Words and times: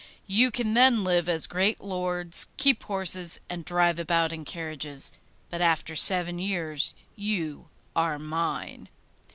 You 0.25 0.49
can 0.49 0.73
then 0.73 1.03
live 1.03 1.29
as 1.29 1.45
great 1.45 1.79
lords, 1.79 2.47
keep 2.57 2.81
horses, 2.81 3.39
and 3.51 3.63
drive 3.63 3.99
about 3.99 4.33
in 4.33 4.45
carriages. 4.45 5.13
But 5.51 5.61
after 5.61 5.95
seven 5.95 6.39
years 6.39 6.95
you 7.15 7.69
are 7.95 8.17
mine. 8.17 8.89